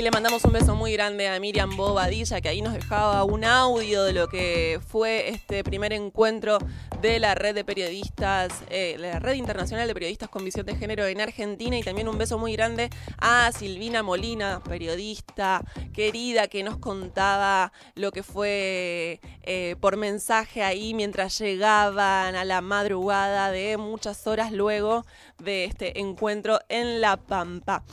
Y 0.00 0.02
le 0.02 0.10
mandamos 0.10 0.42
un 0.46 0.52
beso 0.52 0.74
muy 0.74 0.94
grande 0.94 1.28
a 1.28 1.38
Miriam 1.38 1.76
Bobadilla, 1.76 2.40
que 2.40 2.48
ahí 2.48 2.62
nos 2.62 2.72
dejaba 2.72 3.22
un 3.24 3.44
audio 3.44 4.02
de 4.02 4.14
lo 4.14 4.28
que 4.28 4.80
fue 4.88 5.28
este 5.28 5.62
primer 5.62 5.92
encuentro 5.92 6.56
de 7.02 7.18
la 7.18 7.34
red 7.34 7.54
de 7.54 7.64
periodistas, 7.64 8.50
eh, 8.70 8.96
la 8.98 9.18
red 9.18 9.34
internacional 9.34 9.86
de 9.86 9.92
periodistas 9.92 10.30
con 10.30 10.42
visión 10.42 10.64
de 10.64 10.74
género 10.74 11.04
en 11.06 11.20
Argentina. 11.20 11.76
Y 11.76 11.82
también 11.82 12.08
un 12.08 12.16
beso 12.16 12.38
muy 12.38 12.54
grande 12.54 12.88
a 13.18 13.52
Silvina 13.52 14.02
Molina, 14.02 14.62
periodista 14.66 15.62
querida, 15.92 16.48
que 16.48 16.62
nos 16.62 16.78
contaba 16.78 17.70
lo 17.94 18.10
que 18.10 18.22
fue 18.22 19.20
eh, 19.42 19.76
por 19.80 19.98
mensaje 19.98 20.62
ahí 20.62 20.94
mientras 20.94 21.38
llegaban 21.38 22.36
a 22.36 22.46
la 22.46 22.62
madrugada 22.62 23.50
de 23.50 23.76
muchas 23.76 24.26
horas 24.26 24.50
luego 24.50 25.04
de 25.44 25.66
este 25.66 26.00
encuentro 26.00 26.58
en 26.70 27.02
La 27.02 27.18
Pampa. 27.18 27.84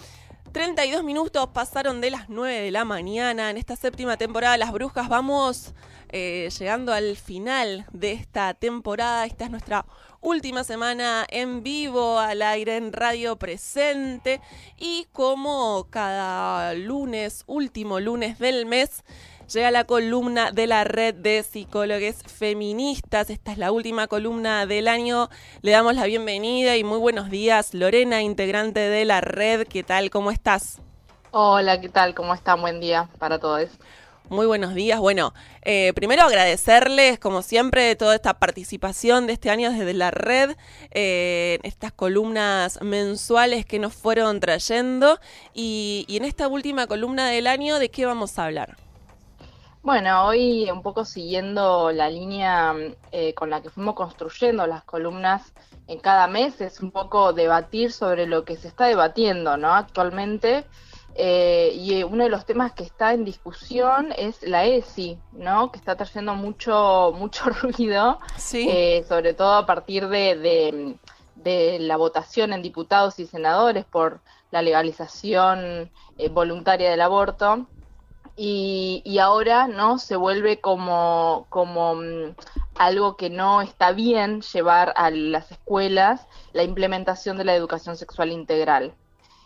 32 0.57 1.03
minutos 1.03 1.49
pasaron 1.53 2.01
de 2.01 2.09
las 2.09 2.29
9 2.29 2.61
de 2.61 2.71
la 2.71 2.83
mañana. 2.83 3.51
En 3.51 3.57
esta 3.57 3.75
séptima 3.75 4.17
temporada 4.17 4.53
de 4.53 4.57
Las 4.57 4.71
Brujas 4.71 5.07
vamos 5.07 5.75
eh, 6.09 6.49
llegando 6.57 6.93
al 6.93 7.15
final 7.15 7.85
de 7.91 8.13
esta 8.13 8.55
temporada. 8.55 9.27
Esta 9.27 9.45
es 9.45 9.51
nuestra 9.51 9.85
última 10.19 10.63
semana 10.63 11.27
en 11.29 11.61
vivo 11.61 12.17
al 12.17 12.41
aire 12.41 12.75
en 12.75 12.91
Radio 12.91 13.35
Presente. 13.35 14.41
Y 14.79 15.05
como 15.11 15.85
cada 15.91 16.73
lunes, 16.73 17.43
último 17.45 17.99
lunes 17.99 18.39
del 18.39 18.65
mes, 18.65 19.03
llega 19.51 19.71
la 19.71 19.85
columna 19.85 20.51
de 20.51 20.67
la 20.67 20.83
red 20.83 21.15
de 21.15 21.43
psicólogos 21.43 22.17
feministas. 22.23 23.29
Esta 23.29 23.51
es 23.51 23.57
la 23.57 23.71
última 23.71 24.07
columna 24.07 24.65
del 24.65 24.87
año. 24.87 25.29
Le 25.61 25.71
damos 25.71 25.95
la 25.95 26.05
bienvenida 26.05 26.75
y 26.77 26.83
muy 26.83 26.99
buenos 26.99 27.29
días, 27.29 27.73
Lorena, 27.73 28.21
integrante 28.21 28.79
de 28.79 29.05
la 29.05 29.21
red. 29.21 29.67
¿Qué 29.67 29.83
tal? 29.83 30.09
¿Cómo 30.09 30.31
estás? 30.31 30.81
Hola, 31.31 31.79
¿qué 31.79 31.89
tal? 31.89 32.13
¿Cómo 32.13 32.33
están? 32.33 32.61
Buen 32.61 32.79
día 32.79 33.09
para 33.19 33.39
todos. 33.39 33.69
Muy 34.29 34.45
buenos 34.45 34.75
días. 34.75 34.99
Bueno, 34.99 35.33
eh, 35.61 35.93
primero 35.93 36.23
agradecerles, 36.23 37.17
como 37.17 37.41
siempre, 37.41 37.95
toda 37.95 38.13
esta 38.15 38.39
participación 38.39 39.25
de 39.25 39.33
este 39.33 39.49
año 39.49 39.71
desde 39.71 39.93
la 39.93 40.11
red, 40.11 40.57
eh, 40.91 41.59
estas 41.63 41.93
columnas 41.93 42.81
mensuales 42.81 43.65
que 43.65 43.79
nos 43.79 43.93
fueron 43.93 44.41
trayendo. 44.41 45.17
Y, 45.53 46.03
y 46.09 46.17
en 46.17 46.25
esta 46.25 46.49
última 46.49 46.87
columna 46.87 47.29
del 47.29 47.47
año, 47.47 47.79
¿de 47.79 47.89
qué 47.89 48.05
vamos 48.05 48.37
a 48.37 48.45
hablar? 48.45 48.75
Bueno, 49.83 50.25
hoy 50.25 50.69
un 50.69 50.81
poco 50.81 51.05
siguiendo 51.05 51.91
la 51.91 52.09
línea 52.09 52.75
eh, 53.11 53.33
con 53.33 53.49
la 53.49 53.61
que 53.61 53.69
fuimos 53.69 53.95
construyendo 53.95 54.65
las 54.67 54.83
columnas 54.83 55.53
en 55.87 55.99
cada 55.99 56.27
mes, 56.27 56.59
es 56.61 56.81
un 56.81 56.91
poco 56.91 57.31
debatir 57.31 57.91
sobre 57.91 58.25
lo 58.25 58.43
que 58.43 58.57
se 58.57 58.67
está 58.67 58.87
debatiendo 58.87 59.55
¿no? 59.55 59.73
actualmente. 59.73 60.65
Eh, 61.15 61.71
y 61.73 62.03
uno 62.03 62.25
de 62.25 62.29
los 62.29 62.45
temas 62.45 62.73
que 62.73 62.83
está 62.83 63.13
en 63.13 63.23
discusión 63.23 64.13
es 64.17 64.41
la 64.43 64.65
ESI, 64.65 65.17
¿no? 65.31 65.71
que 65.71 65.79
está 65.79 65.95
trayendo 65.95 66.35
mucho, 66.35 67.13
mucho 67.17 67.45
ruido, 67.49 68.19
eh, 68.53 69.05
sobre 69.07 69.33
todo 69.33 69.53
a 69.53 69.65
partir 69.65 70.09
de, 70.09 70.97
de, 71.35 71.79
la 71.79 71.97
votación 71.97 72.51
en 72.51 72.61
diputados 72.61 73.19
y 73.19 73.25
senadores 73.25 73.85
por 73.85 74.19
la 74.51 74.61
legalización 74.61 75.89
voluntaria 76.31 76.91
del 76.91 77.01
aborto 77.01 77.67
y, 78.39 79.17
ahora 79.19 79.67
no 79.67 79.97
se 79.97 80.15
vuelve 80.15 80.61
como, 80.61 81.47
como 81.49 81.95
mm, 81.95 82.35
algo 82.75 83.17
que 83.17 83.31
no 83.31 83.61
está 83.63 83.91
bien 83.93 84.41
llevar 84.41 84.93
a 84.95 85.09
las 85.09 85.51
escuelas 85.51 86.27
la 86.53 86.61
implementación 86.63 87.37
de 87.37 87.45
la 87.45 87.55
educación 87.55 87.97
sexual 87.97 88.31
integral. 88.31 88.93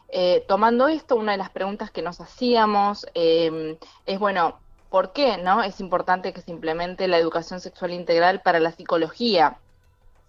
Eh, 0.10 0.44
tomando 0.48 0.90
esto, 0.90 1.16
una 1.16 1.32
de 1.32 1.38
las 1.38 1.50
preguntas 1.50 1.90
que 1.90 2.02
nos 2.02 2.20
hacíamos 2.20 3.08
em, 3.14 3.78
es, 4.06 4.20
bueno, 4.20 4.60
¿por 4.90 5.14
qué 5.14 5.38
no 5.38 5.64
es 5.64 5.80
importante 5.80 6.34
que 6.34 6.42
se 6.42 6.52
implemente 6.52 7.08
la 7.08 7.18
educación 7.18 7.62
sexual 7.62 7.94
integral 7.94 8.42
para 8.42 8.60
la 8.60 8.74
psicología? 8.74 9.58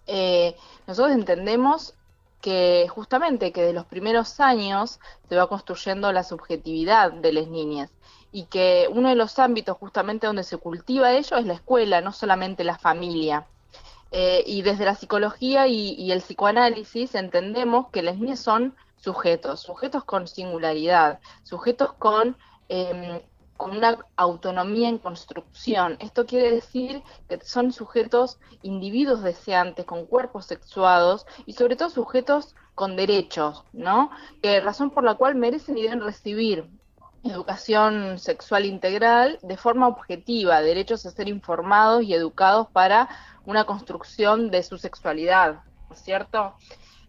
Eh, 0.07 0.55
nosotros 0.87 1.13
entendemos 1.13 1.95
que 2.39 2.87
justamente 2.89 3.51
que 3.51 3.61
de 3.61 3.73
los 3.73 3.85
primeros 3.85 4.39
años 4.39 5.01
se 5.27 5.35
va 5.35 5.47
construyendo 5.47 6.11
la 6.13 6.23
subjetividad 6.23 7.11
de 7.11 7.33
las 7.33 7.47
niñas 7.47 7.89
y 8.33 8.45
que 8.45 8.89
uno 8.91 9.09
de 9.09 9.15
los 9.15 9.37
ámbitos 9.37 9.77
justamente 9.77 10.27
donde 10.27 10.43
se 10.43 10.57
cultiva 10.57 11.13
ello 11.13 11.37
es 11.37 11.45
la 11.45 11.53
escuela, 11.53 12.01
no 12.01 12.11
solamente 12.11 12.63
la 12.63 12.79
familia. 12.79 13.45
Eh, 14.11 14.43
y 14.47 14.63
desde 14.63 14.85
la 14.85 14.95
psicología 14.95 15.67
y, 15.67 16.11
el 16.11 16.19
psicoanálisis 16.21 17.15
entendemos 17.15 17.89
que 17.89 18.01
las 18.01 18.17
niñas 18.17 18.39
son 18.39 18.75
sujetos, 18.97 19.59
sujetos 19.61 20.03
con 20.03 20.27
singularidad, 20.27 21.19
sujetos 21.43 21.93
con, 21.93 22.35
em, 22.69 23.21
con 23.55 23.77
una 23.77 23.99
autonomía 24.15 24.89
en 24.89 24.97
construcción. 24.97 25.97
Esto 25.99 26.25
quiere 26.25 26.51
decir 26.51 27.03
que 27.29 27.39
son 27.41 27.71
sujetos, 27.71 28.39
individuos 28.63 29.21
deseantes, 29.21 29.85
con 29.85 30.05
cuerpos 30.07 30.45
sexuados 30.45 31.27
y 31.45 31.53
sobre 31.53 31.75
todo 31.75 31.89
sujetos 31.91 32.55
con 32.73 32.95
derechos, 32.95 33.63
¿no? 33.73 34.09
Que 34.41 34.59
razón 34.59 34.89
por 34.89 35.03
la 35.03 35.15
cual 35.15 35.35
merecen 35.35 35.77
y 35.77 35.83
deben 35.83 36.01
recibir 36.01 36.67
educación 37.23 38.19
sexual 38.19 38.65
integral 38.65 39.39
de 39.41 39.57
forma 39.57 39.87
objetiva, 39.87 40.61
derechos 40.61 41.05
a 41.05 41.11
ser 41.11 41.27
informados 41.29 42.03
y 42.03 42.13
educados 42.13 42.67
para 42.67 43.09
una 43.45 43.65
construcción 43.65 44.51
de 44.51 44.63
su 44.63 44.77
sexualidad, 44.77 45.63
¿no 45.89 45.95
es 45.95 46.01
cierto? 46.01 46.55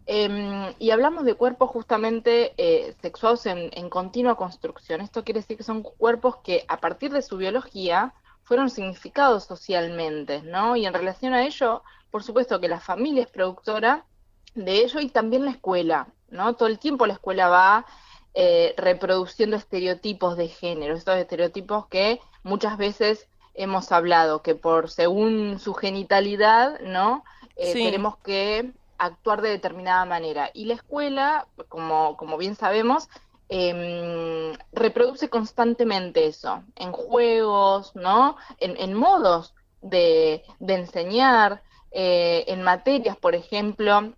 Em, 0.07 0.75
y 0.79 0.91
hablamos 0.91 1.25
de 1.25 1.35
cuerpos 1.35 1.71
justamente 1.71 2.53
eh, 2.59 2.95
sexuados 3.01 3.47
en, 3.47 3.71
en, 3.73 3.89
continua 3.89 4.37
construcción. 4.37 5.01
Esto 5.01 5.25
quiere 5.25 5.41
decir 5.41 5.57
que 5.57 5.63
son 5.63 5.83
cuerpos 5.83 6.37
que 6.45 6.65
a 6.69 6.79
partir 6.79 7.11
de 7.11 7.23
su 7.23 7.39
biología 7.39 8.13
fueron 8.43 8.69
significados 8.69 9.45
socialmente, 9.45 10.43
¿no? 10.43 10.77
Y 10.77 10.85
en 10.85 10.93
relación 10.93 11.33
a 11.33 11.45
ello, 11.45 11.83
por 12.11 12.23
supuesto 12.23 12.61
que 12.61 12.69
la 12.69 12.81
familia 12.81 13.23
es 13.23 13.31
productora 13.31 14.05
de 14.55 14.85
ello 14.85 15.01
y 15.01 15.09
también 15.09 15.47
la 15.47 15.53
escuela, 15.53 16.09
¿no? 16.29 16.55
Todo 16.55 16.69
el 16.69 16.79
tiempo 16.79 17.07
la 17.07 17.15
escuela 17.15 17.49
va 17.49 17.87
eh, 18.35 18.75
reproduciendo 18.77 19.57
estereotipos 19.57 20.37
de 20.37 20.49
género, 20.49 20.97
estos 20.97 21.17
estereotipos 21.17 21.87
que 21.87 22.21
muchas 22.43 22.77
veces 22.77 23.29
hemos 23.55 23.93
hablado, 23.93 24.43
que 24.43 24.55
por 24.55 24.91
según 24.91 25.61
su 25.61 25.75
genitalidad, 25.75 26.81
¿no? 26.81 27.25
Eh, 27.57 27.73
tenemos 27.73 28.17
que 28.19 28.73
actuar 28.99 29.41
de 29.43 29.51
determinada 29.51 30.05
manera. 30.05 30.51
Y 30.53 30.65
la 30.65 30.75
escuela, 30.75 31.47
como, 31.69 32.17
como 32.17 32.37
bien 32.37 32.57
sabemos, 32.57 33.09
em, 33.49 34.53
reproduce 34.73 35.29
constantemente 35.29 36.27
eso, 36.27 36.65
en 36.77 36.93
juegos, 36.93 37.95
¿no? 37.95 38.37
En, 38.59 38.95
modos 38.95 39.55
de, 39.81 40.43
de 40.59 40.75
enseñar, 40.75 41.63
eh, 41.93 42.45
en 42.49 42.63
materias, 42.63 43.17
por 43.17 43.37
ejemplo, 43.37 44.13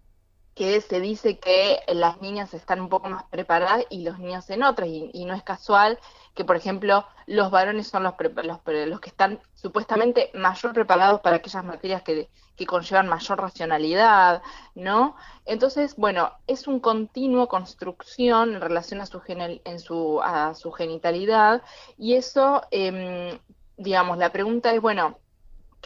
que 0.56 0.80
se 0.80 1.00
dice 1.00 1.38
que 1.38 1.80
las 1.86 2.22
niñas 2.22 2.54
están 2.54 2.80
un 2.80 2.88
poco 2.88 3.10
más 3.10 3.24
preparadas 3.24 3.84
y 3.90 4.02
los 4.02 4.18
niños 4.18 4.48
en 4.48 4.62
otras, 4.62 4.88
y, 4.88 5.24
no 5.26 5.34
es 5.34 5.42
casual 5.42 5.98
que, 6.34 6.46
por 6.46 6.56
ejemplo, 6.56 7.06
los 7.26 7.50
varones 7.50 7.88
son 7.88 8.04
los, 8.04 8.14
los, 8.42 8.60
los, 8.64 9.00
que 9.00 9.10
están 9.10 9.38
supuestamente 9.54 10.30
mayor 10.32 10.72
preparados 10.72 11.20
para 11.20 11.36
aquellas 11.36 11.62
materias 11.62 12.02
que, 12.02 12.30
que 12.56 12.64
conllevan 12.64 13.06
mayor 13.06 13.38
racionalidad, 13.38 14.42
¿no? 14.74 15.14
Entonces, 15.44 15.94
bueno, 15.96 16.32
es 16.46 16.66
un 16.66 16.80
continuo 16.80 17.48
construcción 17.48 18.54
en 18.54 18.60
relación 18.62 19.02
a 19.02 19.06
su, 19.06 19.20
en 19.28 19.78
su, 19.78 20.22
a 20.22 20.54
su 20.54 20.72
genitalidad, 20.72 21.62
y 21.98 22.14
eso, 22.14 22.62
eh, 22.70 23.38
digamos, 23.76 24.16
la 24.16 24.32
pregunta 24.32 24.72
es, 24.72 24.80
bueno, 24.80 25.18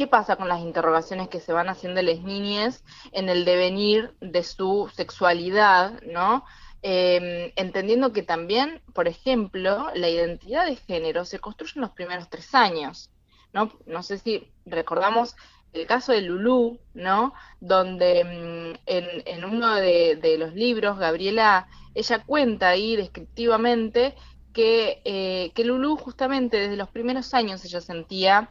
¿Qué 0.00 0.06
pasa 0.06 0.36
con 0.36 0.48
las 0.48 0.62
interrogaciones 0.62 1.28
que 1.28 1.40
se 1.40 1.52
van 1.52 1.68
haciendo 1.68 2.00
las 2.00 2.20
niñas 2.20 2.82
en 3.12 3.28
el 3.28 3.44
devenir 3.44 4.14
de 4.22 4.42
su 4.42 4.90
sexualidad, 4.94 6.00
¿no? 6.04 6.46
Em, 6.80 7.52
entendiendo 7.54 8.10
que 8.10 8.22
también, 8.22 8.80
por 8.94 9.08
ejemplo, 9.08 9.90
la 9.94 10.08
identidad 10.08 10.64
de 10.64 10.76
género 10.76 11.26
se 11.26 11.38
construye 11.38 11.72
en 11.74 11.82
los 11.82 11.90
primeros 11.90 12.30
tres 12.30 12.54
años, 12.54 13.10
¿no? 13.52 13.72
No 13.84 14.02
sé 14.02 14.16
si 14.16 14.50
recordamos 14.64 15.36
el 15.74 15.86
caso 15.86 16.12
de 16.12 16.22
Lulú, 16.22 16.80
¿no? 16.94 17.34
Donde 17.60 18.24
mm, 18.24 18.78
en, 18.86 19.44
uno 19.44 19.74
de, 19.74 20.36
los 20.38 20.54
libros, 20.54 20.98
Gabriela, 20.98 21.68
ella 21.94 22.24
cuenta 22.24 22.70
ahí 22.70 22.96
descriptivamente 22.96 24.14
que, 24.54 25.02
eh, 25.04 25.52
que 25.54 25.64
Lulú 25.64 25.98
justamente 25.98 26.56
desde 26.56 26.76
los 26.78 26.88
primeros 26.88 27.34
años 27.34 27.62
ella 27.66 27.82
sentía 27.82 28.50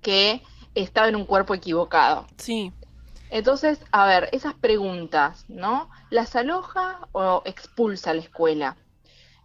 que 0.00 0.44
estaba 0.82 1.08
en 1.08 1.16
un 1.16 1.24
cuerpo 1.24 1.54
equivocado. 1.54 2.26
Sí. 2.36 2.72
Entonces, 3.30 3.80
a 3.90 4.06
ver, 4.06 4.28
esas 4.32 4.54
preguntas, 4.54 5.44
¿no? 5.48 5.90
¿Las 6.10 6.36
aloja 6.36 7.08
o 7.12 7.42
expulsa 7.44 8.10
a 8.10 8.14
la 8.14 8.20
escuela? 8.20 8.76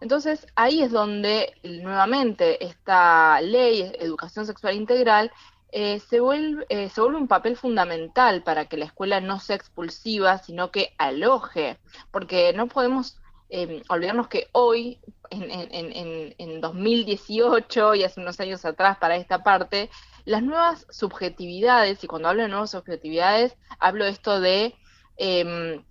Entonces, 0.02 0.48
ahí 0.56 0.82
es 0.82 0.92
donde 0.92 1.54
nuevamente 1.64 2.64
esta 2.66 3.40
ley, 3.42 3.92
educación 4.00 4.46
sexual 4.46 4.76
integral, 4.76 5.32
eh, 5.72 6.00
se, 6.00 6.20
vuelve, 6.20 6.66
eh, 6.70 6.90
se 6.90 7.02
vuelve 7.02 7.18
un 7.18 7.28
papel 7.28 7.56
fundamental 7.56 8.44
para 8.44 8.66
que 8.66 8.78
la 8.78 8.86
escuela 8.86 9.22
no 9.22 9.40
sea 9.40 9.56
expulsiva, 9.56 10.38
sino 10.40 10.70
que 10.70 10.94
aloje, 10.98 11.78
porque 12.12 12.52
no 12.54 12.68
podemos 12.68 13.18
eh, 13.54 13.84
olvidarnos 13.90 14.30
que 14.30 14.48
hoy, 14.54 15.00
en, 15.30 15.52
en, 15.52 16.34
en, 16.38 16.62
2018 16.62 17.96
y 17.96 18.04
hace 18.04 18.22
unos 18.22 18.40
años 18.40 18.64
atrás 18.64 18.98
para 18.98 19.18
esta 19.18 19.44
parte, 19.44 19.90
las 20.24 20.42
nuevas 20.42 20.88
subjetividades, 20.90 22.02
y 22.02 22.08
cuando 22.08 22.30
hablo 22.30 22.44
de 22.44 22.48
nuevas 22.48 22.72
subjetividades, 22.72 23.58
hablo 23.78 24.06
de 24.06 24.12
esto 24.12 24.40
de 24.40 24.76
em, 25.18 25.84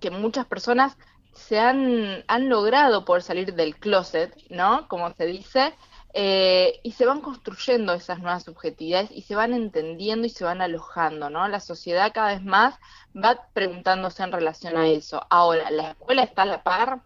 que 0.00 0.10
muchas 0.10 0.46
personas 0.46 0.96
se 1.32 1.58
han, 1.58 2.24
han 2.28 2.48
logrado 2.48 3.04
poder 3.04 3.22
salir 3.24 3.54
del 3.54 3.76
closet, 3.76 4.36
¿no? 4.48 4.86
Como 4.86 5.12
se 5.14 5.26
dice, 5.26 5.74
eh, 6.14 6.80
y 6.82 6.92
se 6.92 7.06
van 7.06 7.20
construyendo 7.20 7.92
esas 7.92 8.18
nuevas 8.20 8.44
subjetividades 8.44 9.10
y 9.10 9.22
se 9.22 9.34
van 9.36 9.52
entendiendo 9.52 10.26
y 10.26 10.30
se 10.30 10.44
van 10.44 10.60
alojando, 10.62 11.30
¿no? 11.30 11.46
La 11.48 11.60
sociedad 11.60 12.12
cada 12.14 12.32
vez 12.32 12.42
más 12.44 12.76
va 13.14 13.48
preguntándose 13.52 14.22
en 14.22 14.32
relación 14.32 14.76
a 14.76 14.88
eso. 14.88 15.24
Ahora, 15.30 15.70
¿la 15.70 15.90
escuela 15.90 16.22
está 16.22 16.42
a 16.42 16.46
la 16.46 16.62
par? 16.62 17.02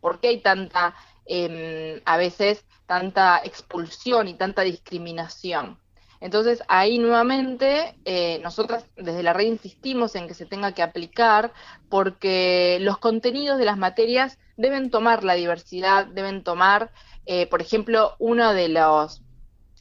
¿Por 0.00 0.20
qué 0.20 0.28
hay 0.28 0.40
tanta, 0.42 0.94
em, 1.26 2.00
a 2.04 2.16
veces, 2.16 2.64
tanta 2.86 3.40
expulsión 3.44 4.28
y 4.28 4.34
tanta 4.34 4.62
discriminación? 4.62 5.78
Entonces 6.22 6.62
ahí 6.68 6.98
nuevamente 6.98 7.96
eh, 8.04 8.38
nosotras 8.44 8.86
desde 8.96 9.24
la 9.24 9.32
red 9.32 9.46
insistimos 9.46 10.14
en 10.14 10.28
que 10.28 10.34
se 10.34 10.46
tenga 10.46 10.70
que 10.70 10.84
aplicar 10.84 11.52
porque 11.88 12.78
los 12.80 12.98
contenidos 12.98 13.58
de 13.58 13.64
las 13.64 13.76
materias 13.76 14.38
deben 14.56 14.90
tomar 14.90 15.24
la 15.24 15.34
diversidad, 15.34 16.06
deben 16.06 16.44
tomar, 16.44 16.92
eh, 17.26 17.48
por 17.48 17.60
ejemplo, 17.60 18.14
uno 18.20 18.54
de 18.54 18.68
los 18.68 19.20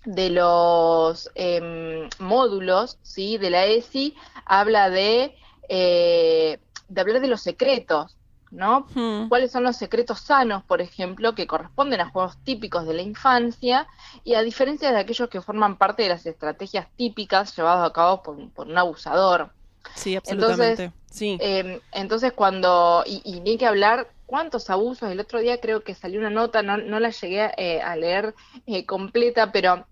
de 0.03 0.31
los 0.31 1.29
em, 1.35 2.09
módulos 2.17 2.97
¿sí? 3.03 3.37
de 3.37 3.51
la 3.51 3.65
ESI 3.67 4.15
habla 4.43 4.89
de, 4.89 5.35
eh, 5.69 6.57
de 6.87 7.01
hablar 7.01 7.21
de 7.21 7.27
los 7.27 7.41
secretos, 7.41 8.17
¿no? 8.51 8.85
Hmm. 8.93 9.29
¿Cuáles 9.29 9.51
son 9.51 9.63
los 9.63 9.77
secretos 9.77 10.19
sanos, 10.19 10.63
por 10.63 10.81
ejemplo, 10.81 11.33
que 11.33 11.47
corresponden 11.47 12.01
a 12.01 12.09
juegos 12.09 12.37
típicos 12.43 12.85
de 12.85 12.93
la 12.93 13.01
infancia 13.01 13.87
y 14.23 14.35
a 14.35 14.41
diferencia 14.41 14.91
de 14.91 14.99
aquellos 14.99 15.29
que 15.29 15.41
forman 15.41 15.77
parte 15.77 16.03
de 16.03 16.09
las 16.09 16.25
estrategias 16.25 16.87
típicas 16.97 17.55
llevadas 17.55 17.89
a 17.89 17.93
cabo 17.93 18.21
por, 18.21 18.67
un 18.67 18.77
abusador? 18.77 19.51
Sí, 19.95 20.15
absolutamente. 20.15 20.83
Entonces, 20.83 20.91
sí. 21.09 21.37
Em, 21.39 21.79
entonces 21.91 22.33
cuando, 22.33 23.03
y, 23.05 23.21
y 23.25 23.49
hay 23.49 23.57
que 23.57 23.65
hablar 23.65 24.07
cuántos 24.31 24.69
abusos, 24.69 25.11
el 25.11 25.19
otro 25.19 25.39
día 25.39 25.59
creo 25.59 25.83
que 25.83 25.95
salió 25.95 26.19
una 26.19 26.29
nota, 26.29 26.61
no, 26.61 26.77
no 26.77 26.99
la 26.99 27.09
llegué 27.09 27.51
eh, 27.57 27.81
a 27.81 27.95
leer 27.95 28.33
eh, 28.65 28.85
completa, 28.85 29.51
pero 29.51 29.85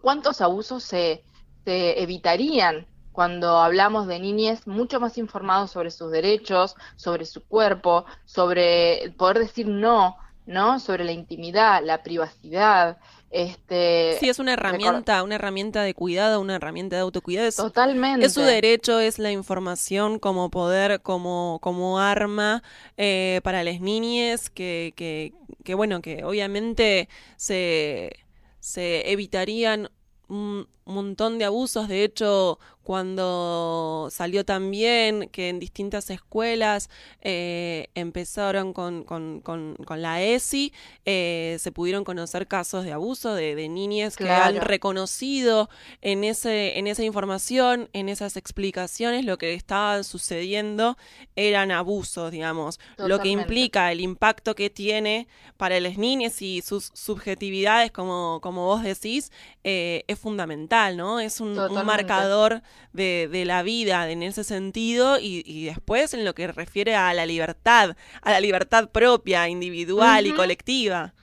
cuántos 0.00 0.40
abusos 0.40 0.82
se, 0.82 1.22
se 1.64 2.02
evitarían 2.02 2.86
cuando 3.12 3.58
hablamos 3.58 4.06
de 4.06 4.18
niñez 4.18 4.66
mucho 4.66 4.98
más 5.00 5.18
informados 5.18 5.70
sobre 5.70 5.90
sus 5.90 6.10
derechos, 6.10 6.74
sobre 6.96 7.26
su 7.26 7.44
cuerpo, 7.44 8.04
sobre 8.24 9.14
poder 9.16 9.38
decir 9.38 9.68
no, 9.68 10.16
¿no? 10.46 10.80
Sobre 10.80 11.04
la 11.04 11.12
intimidad, 11.12 11.82
la 11.84 12.02
privacidad. 12.02 12.98
Este, 13.30 14.18
sí, 14.20 14.28
es 14.28 14.38
una 14.38 14.52
herramienta, 14.52 15.22
una 15.22 15.36
herramienta 15.36 15.82
de 15.82 15.94
cuidado, 15.94 16.38
una 16.40 16.56
herramienta 16.56 16.96
de 16.96 17.02
autocuidado. 17.02 17.50
Totalmente. 17.50 18.26
Es 18.26 18.34
su 18.34 18.42
derecho, 18.42 19.00
es 19.00 19.18
la 19.18 19.32
información 19.32 20.18
como 20.18 20.50
poder, 20.50 21.00
como, 21.00 21.58
como 21.62 21.98
arma 21.98 22.62
eh, 22.98 23.40
para 23.42 23.64
las 23.64 23.80
niñas 23.80 24.50
que, 24.50 24.92
que, 24.96 25.32
que, 25.64 25.74
bueno, 25.74 26.02
que 26.02 26.24
obviamente 26.24 27.08
se, 27.36 28.12
se 28.60 29.10
evitarían 29.10 29.90
un 30.28 30.68
montón 30.84 31.38
de 31.38 31.46
abusos. 31.46 31.88
De 31.88 32.04
hecho, 32.04 32.58
cuando 32.82 34.08
salió 34.10 34.44
también 34.44 35.28
que 35.30 35.48
en 35.48 35.58
distintas 35.58 36.10
escuelas 36.10 36.90
eh, 37.20 37.88
empezaron 37.94 38.72
con, 38.72 39.04
con, 39.04 39.40
con, 39.40 39.76
la 40.02 40.22
ESI, 40.22 40.72
eh, 41.04 41.56
se 41.60 41.70
pudieron 41.72 42.04
conocer 42.04 42.48
casos 42.48 42.84
de 42.84 42.92
abuso 42.92 43.34
de, 43.34 43.54
de 43.54 43.68
niñas 43.68 44.16
que 44.16 44.28
han 44.28 44.56
reconocido 44.56 45.68
en, 46.00 46.24
ese, 46.24 46.78
en 46.78 46.86
esa 46.86 47.04
información, 47.04 47.88
en 47.92 48.08
esas 48.08 48.36
explicaciones, 48.36 49.24
lo 49.24 49.38
que 49.38 49.54
estaba 49.54 50.02
sucediendo 50.02 50.96
eran 51.36 51.70
abusos, 51.70 52.30
digamos, 52.32 52.80
lo 52.98 53.20
que 53.20 53.28
implica 53.28 53.92
el 53.92 54.00
impacto 54.00 54.54
que 54.54 54.70
tiene 54.70 55.28
para 55.56 55.78
las 55.80 55.98
niñas 55.98 56.42
y 56.42 56.62
sus 56.62 56.90
subjetividades, 56.94 57.90
como, 57.92 58.40
como 58.42 58.66
vos 58.66 58.82
decís, 58.82 59.30
eh, 59.64 60.04
es 60.08 60.18
fundamental, 60.18 60.96
¿no? 60.96 61.20
Es 61.20 61.40
un, 61.40 61.54
marcador 61.84 62.62
de, 62.92 63.44
la 63.46 63.62
vida 63.62 64.10
en 64.10 64.22
ese 64.22 64.44
sentido 64.44 65.18
y, 65.20 65.64
después 65.64 66.14
en 66.14 66.24
lo 66.24 66.34
que 66.34 66.46
refiere 66.46 66.94
a 66.94 67.12
la 67.14 67.26
libertad, 67.26 67.96
a 68.22 68.30
la 68.30 68.40
libertad 68.40 68.90
propia, 68.90 69.48
individual 69.48 70.26
y 70.26 70.32
colectiva. 70.32 71.14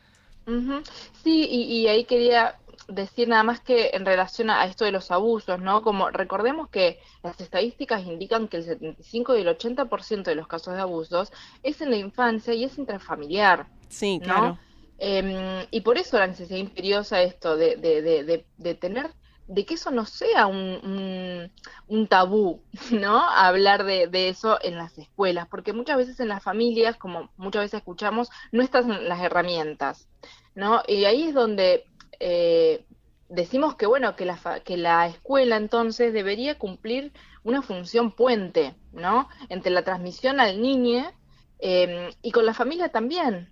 Sí, 1.24 1.48
y, 1.50 1.88
ahí 1.88 2.06
quería 2.06 2.56
decir 2.88 3.28
nada 3.28 3.44
más 3.44 3.60
que 3.60 3.92
en 3.94 4.06
relación 4.06 4.50
a 4.50 4.66
esto 4.66 4.84
de 4.84 4.92
los 4.92 5.12
abusos, 5.12 5.60
¿no? 5.60 5.84
Como 5.84 6.10
recordemos 6.10 6.70
que 6.70 7.00
las 7.22 7.40
estadísticas 7.40 8.04
indican 8.04 8.48
que 8.48 8.58
el 8.58 8.64
75 8.64 9.38
y 9.38 9.42
el 9.42 9.48
80% 9.48 10.24
de 10.24 10.36
los 10.36 10.48
casos 10.48 10.74
de 10.74 10.82
abusos 10.82 11.32
es 11.62 11.82
en 11.82 11.92
la 11.92 11.98
infancia 11.98 12.54
y 12.54 12.64
es 12.64 12.78
intrafamiliar. 12.80 13.68
Sí, 13.90 14.20
claro. 14.24 14.58
Em, 14.98 15.66
y 15.72 15.82
por 15.82 15.98
eso 15.98 16.18
la 16.18 16.28
necesidad 16.28 16.60
imperiosa 16.60 17.22
esto 17.22 17.56
de, 17.56 17.78
de, 17.78 18.02
de, 18.02 18.46
de, 18.58 18.76
tener 18.76 19.12
de 19.50 19.66
que 19.66 19.74
eso 19.74 19.90
no 19.90 20.06
sea 20.06 20.46
un, 20.46 21.52
un, 21.88 22.08
tabú, 22.08 22.62
¿no? 22.92 23.20
Hablar 23.20 23.84
de, 23.84 24.08
de, 24.08 24.30
eso 24.30 24.60
en 24.62 24.78
las 24.78 24.98
escuelas, 24.98 25.48
porque 25.48 25.74
muchas 25.74 25.98
veces 25.98 26.20
en 26.20 26.28
las 26.28 26.44
familias, 26.44 26.98
como 26.98 27.30
muchas 27.36 27.64
veces 27.64 27.80
escuchamos, 27.80 28.30
no 28.52 28.62
están 28.62 29.10
las 29.10 29.22
herramientas, 29.22 30.08
¿no? 30.54 30.84
Y 30.88 31.06
ahí 31.06 31.24
es 31.24 31.34
donde 31.34 31.86
eh, 32.20 32.86
decimos 33.28 33.76
que, 33.76 33.88
bueno, 33.88 34.16
que 34.16 34.26
la, 34.26 34.38
que 34.64 34.78
la 34.78 35.08
escuela 35.08 35.58
entonces 35.58 36.14
debería 36.14 36.60
cumplir 36.60 37.12
una 37.44 37.64
función 37.64 38.12
puente, 38.12 38.76
¿no? 38.92 39.30
Entre 39.50 39.72
la 39.72 39.84
transmisión 39.84 40.40
al 40.40 40.62
niño 40.62 41.12
eh, 41.60 42.12
y 42.22 42.32
con 42.32 42.46
la 42.46 42.54
familia 42.54 42.90
también, 42.90 43.50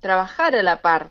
trabajar 0.00 0.54
a 0.54 0.62
la 0.62 0.80
par. 0.80 1.10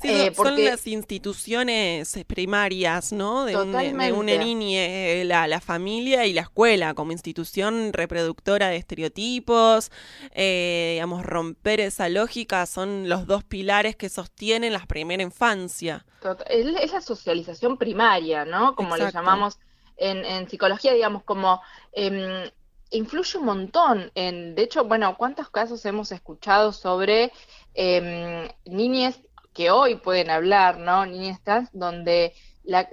Sí, 0.00 0.10
eh, 0.10 0.34
son 0.34 0.62
las 0.62 0.86
instituciones 0.86 2.18
primarias, 2.26 3.12
¿no? 3.12 3.46
De, 3.46 3.56
una 3.56 4.36
niña, 4.36 4.80
eh, 4.84 5.24
la, 5.24 5.46
la, 5.48 5.60
familia 5.60 6.26
y 6.26 6.34
la 6.34 6.42
escuela 6.42 6.92
como 6.92 7.12
institución 7.12 7.94
reproductora 7.94 8.68
de 8.68 8.76
estereotipos, 8.76 9.90
eh, 10.32 10.90
digamos, 10.94 11.24
romper 11.24 11.80
esa 11.80 12.10
lógica 12.10 12.66
son 12.66 13.08
los 13.08 13.26
dos 13.26 13.42
pilares 13.42 13.96
que 13.96 14.10
sostienen 14.10 14.74
la 14.74 14.84
primera 14.84 15.22
infancia. 15.22 16.04
Es 16.50 16.92
la 16.92 17.00
socialización 17.00 17.78
primaria, 17.78 18.44
¿no? 18.44 18.74
Como 18.74 18.98
le 18.98 19.10
llamamos 19.10 19.58
en, 19.96 20.24
en, 20.24 20.48
psicología, 20.48 20.92
digamos, 20.92 21.22
como... 21.22 21.62
Eh, 21.92 22.52
influye 22.90 23.38
un 23.38 23.44
montón 23.44 24.12
en, 24.14 24.54
de 24.54 24.62
hecho, 24.62 24.84
bueno, 24.84 25.16
¿cuántos 25.16 25.50
casos 25.50 25.84
hemos 25.86 26.12
escuchado 26.12 26.72
sobre 26.72 27.32
eh, 27.74 28.54
niñas 28.64 29.18
que 29.56 29.70
hoy 29.70 29.96
pueden 29.96 30.30
hablar, 30.30 30.78
¿no? 30.78 31.06
Niñas 31.06 31.40
donde 31.72 32.34
la, 32.62 32.90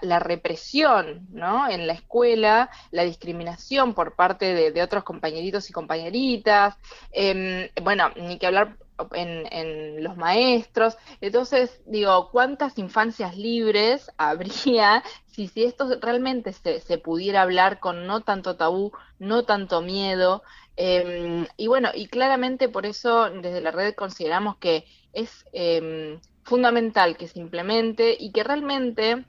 la, 0.00 0.18
represión, 0.20 1.26
¿no? 1.30 1.68
En 1.68 1.88
la 1.88 1.94
escuela, 1.94 2.70
la 2.92 3.02
discriminación 3.02 3.92
por 3.92 4.14
parte 4.14 4.54
de, 4.54 4.82
otros 4.82 5.02
compañeritos 5.02 5.68
y 5.68 5.72
compañeritas, 5.72 6.76
em, 7.10 7.68
bueno, 7.82 8.10
ni 8.16 8.38
que 8.38 8.46
hablar 8.46 8.76
en, 9.12 9.46
en, 9.50 10.04
los 10.04 10.16
maestros. 10.16 10.96
Entonces, 11.20 11.80
digo, 11.86 12.30
¿cuántas 12.30 12.78
infancias 12.78 13.36
libres 13.36 14.10
habría 14.18 15.02
si, 15.26 15.48
si 15.48 15.64
esto 15.64 15.88
realmente 16.00 16.52
se, 16.52 16.80
se 16.80 16.98
pudiera 16.98 17.42
hablar 17.42 17.80
con 17.80 18.06
no 18.06 18.20
tanto 18.20 18.56
tabú, 18.56 18.92
no 19.18 19.42
tanto 19.44 19.82
miedo? 19.82 20.42
Em, 20.76 21.46
y 21.56 21.68
bueno, 21.68 21.88
y 21.94 22.06
claramente 22.08 22.68
por 22.68 22.84
eso 22.84 23.30
desde 23.30 23.62
la 23.62 23.70
red 23.70 23.94
consideramos 23.94 24.58
que 24.58 24.84
es 25.16 25.46
eh, 25.52 26.20
fundamental 26.44 27.16
que 27.16 27.26
se 27.26 27.40
implemente 27.40 28.16
y 28.18 28.30
que 28.30 28.44
realmente 28.44 29.24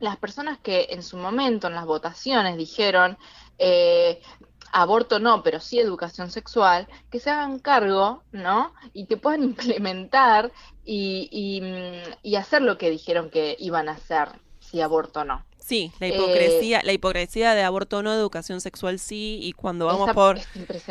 las 0.00 0.16
personas 0.16 0.58
que 0.58 0.88
en 0.90 1.02
su 1.02 1.16
momento 1.16 1.66
en 1.68 1.74
las 1.74 1.86
votaciones 1.86 2.56
dijeron 2.56 3.16
eh, 3.58 4.20
aborto 4.72 5.18
no, 5.18 5.42
pero 5.42 5.60
sí 5.60 5.78
educación 5.78 6.30
sexual, 6.30 6.88
que 7.10 7.20
se 7.20 7.30
hagan 7.30 7.58
cargo, 7.58 8.22
¿no? 8.32 8.74
Y 8.92 9.06
que 9.06 9.16
puedan 9.16 9.42
implementar 9.54 10.52
y, 10.84 11.28
y, 11.32 12.30
y 12.30 12.36
hacer 12.36 12.62
lo 12.62 12.76
que 12.78 12.90
dijeron 12.90 13.30
que 13.30 13.56
iban 13.58 13.88
a 13.88 13.92
hacer, 13.92 14.28
si 14.60 14.80
aborto 14.80 15.24
no. 15.24 15.47
Sí, 15.68 15.92
la 16.00 16.08
hipocresía, 16.08 16.80
la 16.82 16.94
hipocresía 16.94 17.54
de 17.54 17.62
aborto 17.62 18.02
no, 18.02 18.14
educación 18.14 18.62
sexual 18.62 18.98
sí, 18.98 19.38
y 19.42 19.52
cuando 19.52 19.84
vamos 19.84 20.10
por 20.14 20.38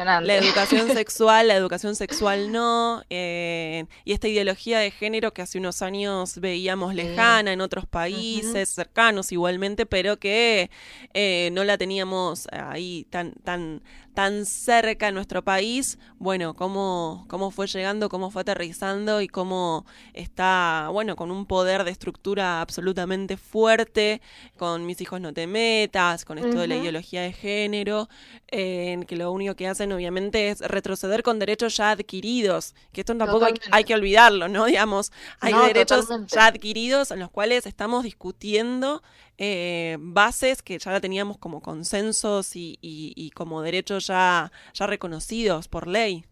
la 0.06 0.36
educación 0.36 0.88
sexual, 0.94 1.48
la 1.48 1.56
educación 1.56 1.96
sexual 1.96 2.52
no, 2.52 3.02
eh, 3.10 3.86
y 4.06 4.14
esta 4.14 4.28
ideología 4.28 4.78
de 4.78 4.92
género 4.92 5.34
que 5.34 5.42
hace 5.42 5.58
unos 5.58 5.82
años 5.82 6.38
veíamos 6.38 6.94
lejana 6.94 7.54
en 7.54 7.62
otros 7.62 7.88
países, 7.88 8.70
cercanos 8.70 9.32
igualmente, 9.32 9.88
pero 9.88 10.18
que 10.18 10.70
eh, 11.16 11.50
no 11.54 11.64
la 11.64 11.80
teníamos 11.80 12.48
ahí 12.52 13.08
tan, 13.10 13.34
tan, 13.44 13.82
tan 14.18 14.48
cerca 14.48 15.10
en 15.10 15.14
nuestro 15.14 15.44
país, 15.44 16.00
bueno, 16.18 16.56
cómo, 16.56 17.26
cómo 17.30 17.52
fue 17.52 17.68
llegando, 17.68 18.10
cómo 18.10 18.32
fue 18.32 18.42
aterrizando 18.42 19.22
y 19.22 19.28
cómo 19.28 19.86
está, 20.14 20.90
bueno, 20.92 21.16
con 21.16 21.30
un 21.30 21.46
poder 21.46 21.84
de 21.84 21.92
estructura 21.92 22.60
absolutamente 22.60 23.38
fuerte, 23.38 24.24
con 24.58 24.88
mis 24.88 25.00
hijos 25.02 25.22
no 25.22 25.34
te 25.34 25.46
metas, 25.46 26.26
con 26.26 26.40
esto 26.40 26.60
de 26.60 26.68
la 26.68 26.78
ideología 26.78 27.22
de 27.22 27.32
género, 27.32 28.10
en 28.48 29.04
que 29.04 29.18
lo 29.18 29.32
único 29.32 29.56
que 29.56 29.68
hacen 29.68 29.92
obviamente 29.92 30.50
es 30.50 30.62
retroceder 30.62 31.22
con 31.22 31.38
derechos 31.38 31.78
ya 31.78 31.92
adquiridos, 31.92 32.74
que 32.94 33.02
esto 33.02 33.16
tampoco 33.16 33.46
hay, 33.70 33.84
que 33.84 33.94
olvidarlo, 33.94 34.48
¿no? 34.48 34.66
Digamos, 34.66 35.12
hay 35.42 35.54
derechos 35.54 36.08
ya 36.26 36.48
adquiridos 36.48 37.12
en 37.12 37.20
los 37.20 37.30
cuales 37.30 37.68
estamos 37.68 38.04
discutiendo 38.04 39.04
eh, 39.38 39.98
bases 40.00 40.62
que 40.62 40.80
ya 40.80 40.92
la 40.92 41.00
teníamos 41.00 41.38
como 41.38 41.62
consensos 41.62 42.52
y, 42.54 43.32
como 43.36 43.62
derechos 43.62 44.08
ya, 44.08 44.52
ya 44.74 44.88
reconocidos 44.88 45.68
por 45.68 45.88
ley. 45.88 46.26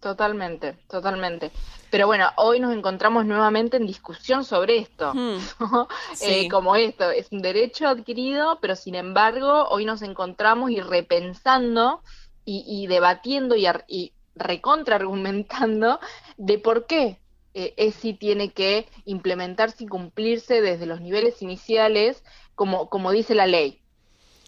Totalmente, 0.00 0.74
totalmente. 0.88 1.50
Pero 1.90 2.06
bueno, 2.06 2.28
hoy 2.36 2.60
nos 2.60 2.74
encontramos 2.74 3.24
nuevamente 3.26 3.76
en 3.76 3.86
discusión 3.86 4.44
sobre 4.44 4.78
esto. 4.78 5.12
Hmm. 5.14 5.38
Eh, 6.22 6.48
como 6.48 6.76
esto, 6.76 7.10
es 7.10 7.30
un 7.30 7.42
derecho 7.42 7.88
adquirido, 7.88 8.58
pero 8.60 8.74
sin 8.74 8.94
embargo, 8.94 9.68
hoy 9.68 9.84
nos 9.84 10.02
encontramos 10.02 10.70
y 10.70 10.80
repensando 10.80 12.02
y, 12.44 12.86
debatiendo 12.86 13.56
y, 13.56 13.66
y 13.88 14.12
recontraargumentando 14.34 15.98
de 16.36 16.58
por 16.58 16.86
qué 16.86 17.18
eh, 17.58 17.72
ESI 17.78 18.12
tiene 18.12 18.50
que 18.50 18.86
implementarse 19.06 19.84
y 19.84 19.86
cumplirse 19.86 20.60
desde 20.60 20.84
los 20.84 21.00
niveles 21.00 21.40
iniciales 21.40 22.22
como, 22.54 22.90
como 22.90 23.12
dice 23.12 23.34
la 23.34 23.46
ley, 23.46 23.80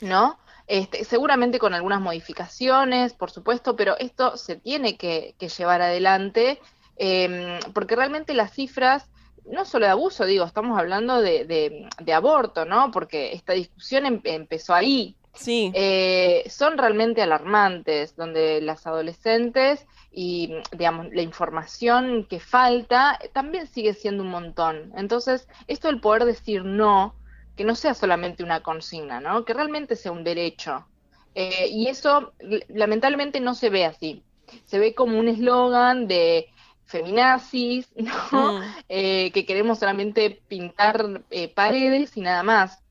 ¿no? 0.02 0.38
Este, 0.66 1.06
seguramente 1.06 1.58
con 1.58 1.72
algunas 1.72 2.02
modificaciones, 2.02 3.14
por 3.14 3.30
supuesto, 3.30 3.76
pero 3.76 3.96
esto 3.96 4.36
se 4.36 4.56
tiene 4.56 4.98
que, 4.98 5.34
llevar 5.56 5.80
adelante 5.80 6.60
em, 6.96 7.58
porque 7.72 7.96
realmente 7.96 8.34
las 8.34 8.52
cifras, 8.52 9.08
no 9.50 9.64
solo 9.64 9.86
de 9.86 9.92
abuso, 9.92 10.26
digo, 10.26 10.44
estamos 10.44 10.78
hablando 10.78 11.22
de, 11.22 11.88
de, 11.98 12.12
aborto, 12.12 12.66
¿no? 12.66 12.90
Porque 12.90 13.32
esta 13.32 13.54
discusión 13.54 14.04
em, 14.04 14.20
empezó 14.24 14.74
ahí. 14.74 15.16
Sí. 15.32 15.72
Eh, 15.72 16.44
son 16.50 16.76
realmente 16.76 17.22
alarmantes, 17.22 18.16
donde 18.16 18.60
las 18.60 18.86
adolescentes 18.86 19.86
y, 20.10 20.52
digamos, 20.72 21.06
la 21.12 21.22
información 21.22 22.26
que 22.28 22.40
falta 22.40 23.18
también 23.32 23.66
sigue 23.66 23.94
siendo 23.94 24.22
un 24.22 24.30
montón. 24.30 24.92
Entonces, 24.96 25.48
esto 25.66 25.88
del 25.88 26.00
poder 26.00 26.24
decir 26.24 26.64
no, 26.64 27.14
que 27.56 27.64
no 27.64 27.74
sea 27.74 27.94
solamente 27.94 28.42
una 28.42 28.62
consigna, 28.62 29.20
¿no? 29.20 29.44
Que 29.44 29.54
realmente 29.54 29.96
sea 29.96 30.12
un 30.12 30.24
derecho. 30.24 30.86
Eh, 31.34 31.68
y 31.68 31.88
eso 31.88 32.32
lamentablemente 32.68 33.40
no 33.40 33.54
se 33.54 33.70
ve 33.70 33.84
así. 33.84 34.24
Se 34.64 34.78
ve 34.78 34.94
como 34.94 35.18
un 35.18 35.28
eslogan 35.28 36.08
de 36.08 36.48
feminazis, 36.86 37.88
¿no? 38.32 38.58
Mm. 38.58 38.62
Eh, 38.88 39.30
que 39.32 39.44
queremos 39.44 39.78
solamente 39.78 40.40
pintar 40.48 41.22
eh, 41.30 41.48
paredes 41.48 42.16
y 42.16 42.22
nada 42.22 42.42
más. 42.42 42.82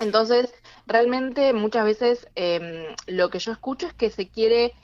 Entonces, 0.00 0.52
realmente 0.86 1.52
muchas 1.52 1.84
veces 1.84 2.28
em, 2.34 2.86
lo 3.06 3.30
que 3.30 3.38
yo 3.38 3.52
escucho 3.52 3.86
es 3.86 3.94
que 3.94 4.10
se 4.10 4.28
quiere 4.28 4.74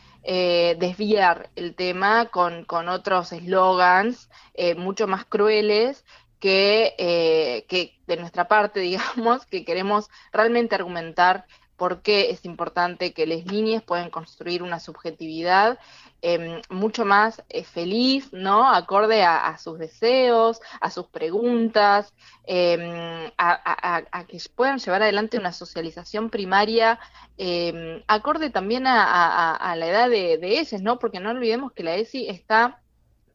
desviar 0.79 1.51
el 1.57 1.75
tema 1.75 2.27
con, 2.27 2.65
con 2.65 2.89
otros 2.89 3.33
eslogans 3.33 4.29
mucho 4.77 5.07
más 5.07 5.25
crueles 5.25 6.05
que, 6.39 6.95
eh, 6.99 7.67
que 7.69 7.99
de 8.07 8.17
nuestra 8.17 8.49
parte, 8.49 8.81
digamos, 9.17 9.47
que 9.47 9.65
queremos 9.65 10.09
realmente 10.33 10.75
argumentar 10.75 11.47
por 11.79 12.03
qué 12.03 12.31
es 12.31 12.45
importante 12.45 13.13
que 13.15 13.27
las 13.27 13.47
niñas 13.47 13.85
puedan 13.85 14.11
construir 14.11 14.63
una 14.65 14.81
subjetividad 14.81 15.79
em, 16.21 16.61
mucho 16.69 17.05
más 17.05 17.45
eh, 17.49 17.63
feliz, 17.63 18.33
¿no? 18.33 18.69
Acorde 18.69 19.23
a, 19.23 19.57
sus 19.59 19.79
deseos, 19.79 20.61
a 20.81 20.91
sus 20.91 21.07
preguntas, 21.07 22.13
em, 22.45 23.31
a, 23.39 24.25
que 24.27 24.39
puedan 24.57 24.79
llevar 24.81 25.03
adelante 25.03 25.39
una 25.39 25.53
socialización 25.53 26.31
primaria, 26.31 26.99
em, 27.37 28.03
acorde 28.09 28.51
también 28.51 28.87
a, 28.89 29.75
la 29.77 29.87
edad 29.87 30.11
de, 30.11 30.37
de 30.39 30.59
ellas, 30.59 30.83
¿no? 30.83 30.99
Porque 30.99 31.21
no 31.21 31.31
olvidemos 31.31 31.73
que 31.73 31.85
la 31.85 31.95
ESI 31.95 32.29
está 32.29 32.81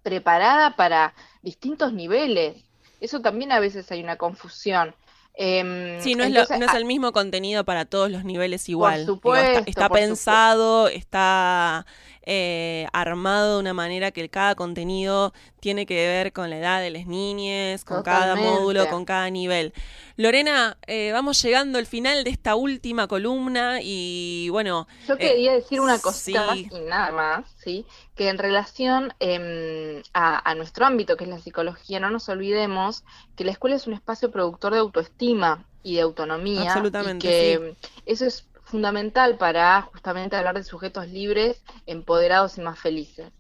preparada 0.04 0.76
para 0.76 1.14
distintos 1.42 1.94
niveles. 1.94 2.62
Eso 3.00 3.22
también 3.22 3.54
a 3.54 3.62
veces 3.62 3.90
hay 3.92 4.04
una 4.04 4.18
confusión. 4.18 4.94
Eh, 5.36 5.98
sí, 6.02 6.16
no, 6.16 6.24
es 6.24 6.32
no, 6.32 6.42
es 6.42 6.74
el 6.76 6.86
mismo 6.86 7.12
contenido 7.12 7.66
para 7.66 7.86
todos 7.86 8.12
los 8.12 8.24
niveles 8.24 8.70
igual. 8.70 9.06
Por 9.06 9.16
supuesto, 9.16 9.64
está, 9.66 9.90
pensado, 9.90 10.88
está 10.88 11.86
eh, 12.26 12.88
armado 12.94 13.56
de 13.56 13.60
una 13.60 13.74
manera 13.74 14.12
que 14.12 14.30
cada 14.30 14.56
contenido 14.56 15.34
tiene 15.60 15.86
que 15.86 15.96
ver 15.96 16.32
con 16.32 16.50
la 16.50 16.58
edad 16.58 16.82
de 16.82 16.90
las 16.90 17.06
niñas, 17.06 17.84
con 17.84 18.02
cada 18.04 18.36
módulo, 18.36 18.88
con 18.88 19.06
cada 19.06 19.30
nivel. 19.30 19.74
Lorena, 20.16 20.78
eh, 20.88 21.12
vamos 21.12 21.42
llegando 21.42 21.80
al 21.80 21.86
final 21.86 22.24
de 22.24 22.30
esta 22.30 22.56
última 22.56 23.08
columna 23.08 23.80
y 23.82 24.48
bueno... 24.50 24.88
Yo 25.08 25.18
quería 25.18 25.54
decir 25.54 25.82
una 25.82 26.00
cosita 26.00 26.56
y 26.56 26.70
nada 26.88 27.12
más, 27.12 27.46
¿sí? 27.58 27.86
Que 28.16 28.30
en 28.30 28.38
relación 28.38 29.14
em, 29.20 30.02
a, 30.14 30.56
nuestro 30.56 30.86
ámbito, 30.86 31.18
que 31.18 31.24
es 31.24 31.30
la 31.30 31.40
psicología, 31.40 32.00
no 32.00 32.10
nos 32.10 32.30
olvidemos 32.30 33.04
que 33.36 33.44
la 33.44 33.52
escuela 33.52 33.76
es 33.76 33.88
un 33.88 33.94
espacio 33.94 34.32
productor 34.32 34.74
de 34.74 34.80
autoestima 34.80 35.66
y 35.82 35.96
de 35.96 36.02
autonomía. 36.02 36.72
Absolutamente. 36.72 37.28
Y 37.28 37.30
que 37.30 37.76
eso 38.06 38.26
es 38.26 38.46
fundamental 38.74 39.38
para 39.38 39.84
justamente 39.84 40.36
hablar 40.36 40.56
de 40.56 40.64
sujetos 40.64 41.08
libres, 41.08 41.64
empoderados 41.86 42.58
y 42.58 42.62
más 42.62 42.80
felices. 42.80 43.32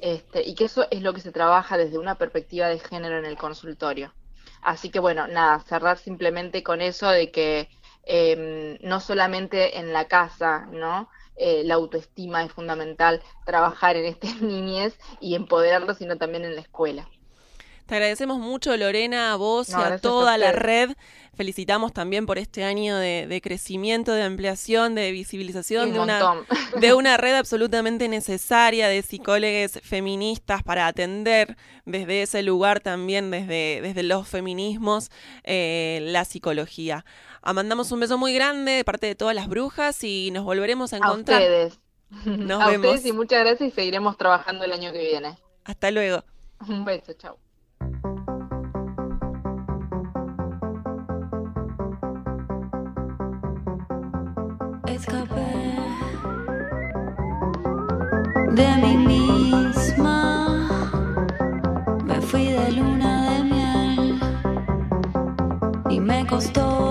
Este, 0.00 0.42
y 0.42 0.56
que 0.56 0.64
eso 0.64 0.88
es 0.90 1.02
lo 1.02 1.14
que 1.14 1.20
se 1.20 1.30
trabaja 1.30 1.78
desde 1.78 1.98
una 1.98 2.16
perspectiva 2.16 2.66
de 2.66 2.80
género 2.80 3.16
en 3.16 3.24
el 3.24 3.36
consultorio. 3.36 4.12
Así 4.60 4.90
que 4.90 4.98
bueno, 4.98 5.28
nada, 5.28 5.60
cerrar 5.60 5.98
simplemente 5.98 6.64
con 6.64 6.80
eso 6.80 7.08
de 7.08 7.30
que 7.30 7.68
em, 8.02 8.76
no 8.80 8.98
solamente 8.98 9.78
en 9.78 9.92
la 9.92 10.08
casa, 10.08 10.66
¿no? 10.72 11.08
Eh, 11.36 11.62
la 11.64 11.74
autoestima 11.74 12.42
es 12.42 12.50
fundamental 12.52 13.22
trabajar 13.46 13.94
en 13.96 14.06
estas 14.06 14.40
niñez 14.42 14.98
y 15.20 15.36
empoderarlos, 15.36 15.98
sino 15.98 16.18
también 16.18 16.44
en 16.44 16.56
la 16.56 16.60
escuela. 16.62 17.08
Te 17.92 17.96
agradecemos 17.96 18.38
mucho, 18.38 18.74
Lorena, 18.74 19.34
a 19.34 19.36
vos 19.36 19.68
y 19.68 19.74
a 19.74 19.98
toda 19.98 20.38
la 20.38 20.50
red. 20.50 20.92
Felicitamos 21.34 21.92
también 21.92 22.24
por 22.24 22.38
este 22.38 22.64
año 22.64 22.96
de, 22.96 23.40
crecimiento, 23.42 24.14
de 24.14 24.22
ampliación, 24.22 24.94
de 24.94 25.12
visibilización 25.12 25.92
de 25.92 26.00
una, 26.00 26.42
de 26.80 26.94
una 26.94 27.18
red 27.18 27.34
absolutamente 27.34 28.08
necesaria 28.08 28.88
de 28.88 29.02
psicólogos 29.02 29.78
feministas 29.82 30.62
para 30.62 30.86
atender 30.86 31.58
desde 31.84 32.22
ese 32.22 32.42
lugar 32.42 32.80
también, 32.80 33.30
desde, 33.30 33.82
desde 33.82 34.02
los 34.04 34.26
feminismos, 34.26 35.10
eh, 35.44 35.98
la 36.00 36.24
psicología. 36.24 37.04
Ah, 37.42 37.52
mandamos 37.52 37.92
un 37.92 38.00
beso 38.00 38.16
muy 38.16 38.32
grande 38.32 38.72
de 38.72 38.84
parte 38.84 39.06
de 39.06 39.16
todas 39.16 39.34
las 39.34 39.48
brujas 39.48 40.02
y 40.02 40.30
nos 40.30 40.44
volveremos 40.44 40.94
a 40.94 40.96
encontrar. 40.96 41.42
A 41.42 41.44
ustedes. 41.44 41.80
Nos 42.24 42.58
a 42.58 42.68
ustedes 42.70 43.04
y 43.04 43.12
muchas 43.12 43.40
gracias 43.40 43.68
y 43.68 43.70
seguiremos 43.70 44.16
trabajando 44.16 44.64
el 44.64 44.72
año 44.72 44.92
que 44.92 45.00
viene. 45.00 45.36
Hasta 45.64 45.90
luego. 45.90 46.24
Un 46.66 46.86
beso, 46.86 47.12
chao. 47.12 47.36
Escapé 55.02 55.50
de 58.52 58.68
mí 58.82 58.96
misma, 58.98 60.68
me 62.04 62.20
fui 62.20 62.46
de 62.46 62.70
luna 62.70 63.12
de 63.30 63.42
miel 63.42 64.20
y 65.90 65.98
me 65.98 66.24
costó 66.24 66.81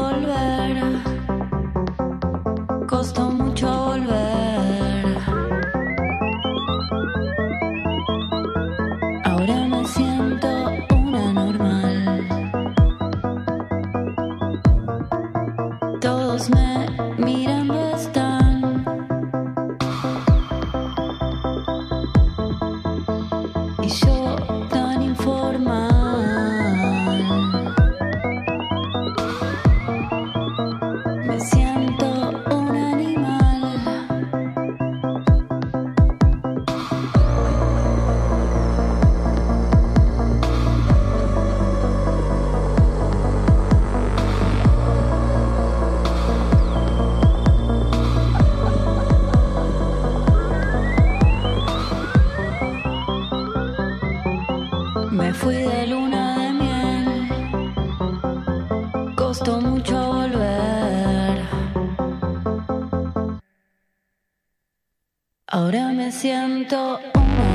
Ahora 65.53 65.91
me 65.91 66.13
siento 66.13 67.01
una 67.13 67.50